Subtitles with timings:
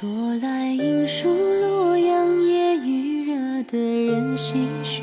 [0.00, 5.02] 说来应数洛阳夜雨惹得人唏嘘。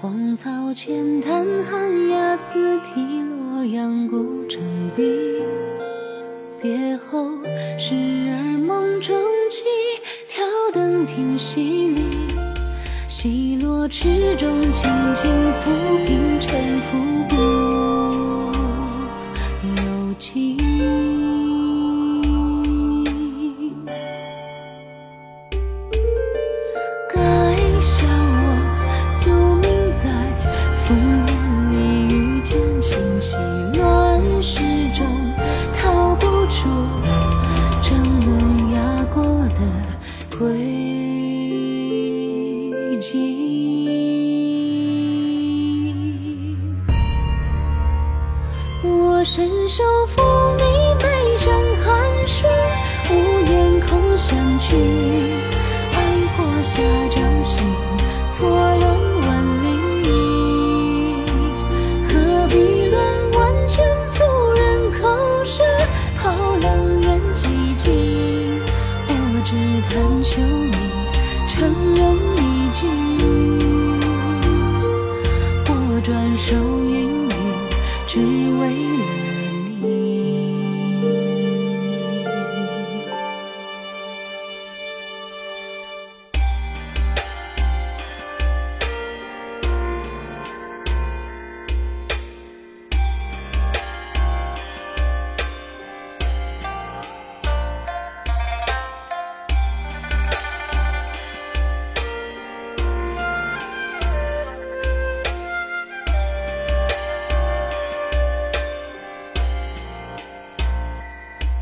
[0.00, 4.62] 荒草浅滩寒鸦四啼，洛阳古城
[4.94, 5.02] 闭。
[6.62, 7.28] 别后
[7.76, 7.96] 时
[8.30, 9.18] 而梦中
[9.50, 9.64] 起，
[10.28, 12.02] 挑灯听西里。
[13.08, 15.28] 西落池中轻轻
[15.60, 17.34] 浮，平沉浮不
[19.66, 20.56] 由己。
[49.20, 49.84] 我伸手
[50.16, 50.22] 抚
[50.56, 50.64] 你
[51.04, 51.52] 眉上
[51.84, 52.50] 寒霜，
[53.10, 53.12] 无
[53.52, 54.74] 言空相觑。
[55.92, 55.96] 爱
[56.32, 57.62] 火下掌心，
[58.30, 58.82] 错乱
[59.20, 59.28] 万
[59.62, 59.68] 里。
[62.08, 62.54] 何必
[62.88, 62.96] 论
[63.32, 65.04] 万千俗人口
[65.44, 65.62] 舌，
[66.16, 67.44] 抛冷眼寂
[67.76, 67.92] 静。
[69.06, 69.12] 我
[69.44, 69.50] 只
[69.90, 70.76] 贪求你
[71.46, 72.00] 承认
[72.38, 72.40] 一
[72.72, 72.80] 句，
[75.68, 75.70] 我
[76.02, 76.56] 转手
[76.88, 77.30] 云雨，
[78.06, 78.18] 只
[78.58, 78.62] 为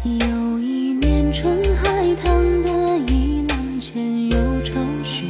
[0.04, 5.26] 又一年春海棠的一浪前有愁绪，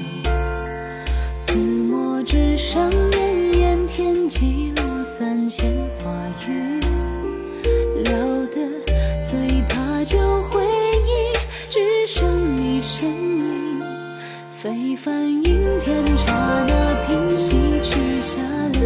[1.40, 5.72] 字墨纸上绵延天际落三千
[6.04, 6.12] 花
[6.46, 6.80] 雨，
[8.04, 8.12] 聊
[8.48, 8.60] 得
[9.24, 11.32] 最怕旧回忆，
[11.70, 13.82] 只剩你身影。
[14.58, 16.34] 飞凡阴天刹
[16.68, 18.38] 那平息，取下
[18.74, 18.80] 了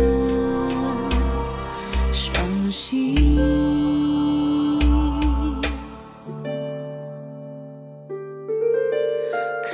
[2.12, 3.62] 双膝。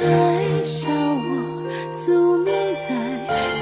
[0.00, 2.54] 还笑我宿命
[2.88, 2.94] 在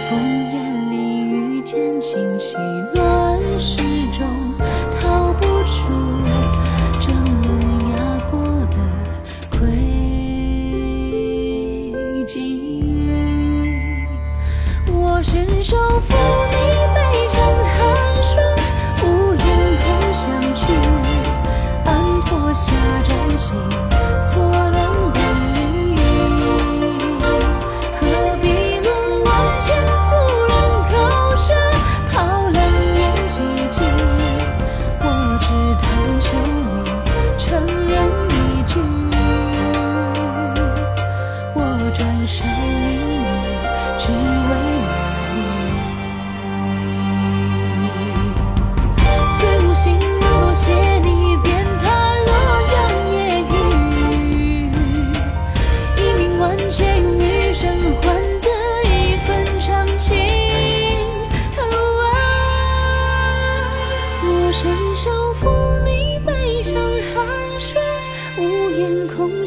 [0.07, 0.13] 烽
[0.53, 2.57] 烟里遇见清溪
[2.95, 3.79] 乱世
[4.13, 4.27] 中，
[5.01, 5.89] 逃不出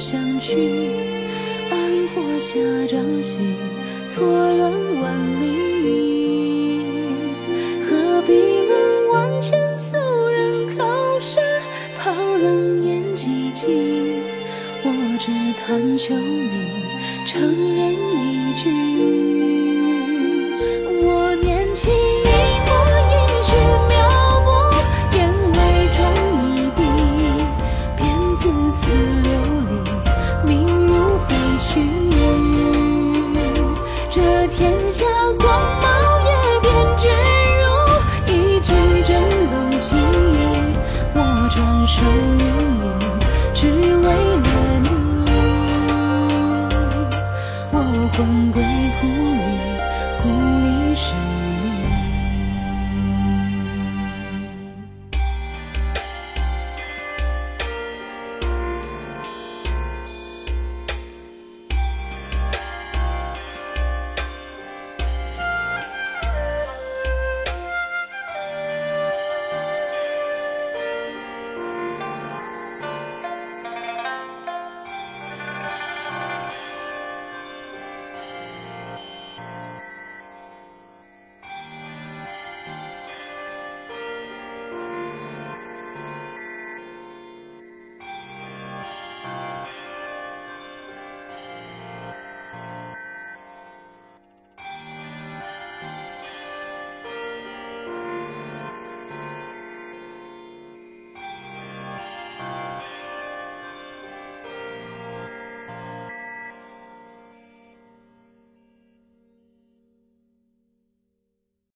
[0.10, 0.56] 相觑。
[1.70, 1.78] 暗
[2.16, 3.56] 火下掌心，
[4.08, 6.82] 错乱万里。
[7.88, 9.98] 何必问万千俗
[10.30, 10.84] 人口
[11.20, 11.40] 舌，
[12.00, 14.24] 抛冷眼寂静。
[14.82, 14.88] 我
[15.20, 15.30] 只
[15.62, 16.88] 贪求你
[17.28, 17.40] 承
[17.78, 18.68] 认一句，
[48.20, 48.62] 魂归
[49.00, 49.48] 故里，
[50.22, 51.14] 故里是